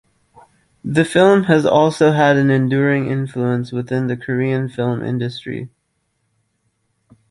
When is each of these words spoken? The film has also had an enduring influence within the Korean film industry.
The 0.83 1.05
film 1.05 1.43
has 1.43 1.63
also 1.63 2.13
had 2.13 2.35
an 2.35 2.49
enduring 2.49 3.05
influence 3.07 3.71
within 3.71 4.07
the 4.07 4.17
Korean 4.17 4.67
film 4.67 5.03
industry. 5.05 5.69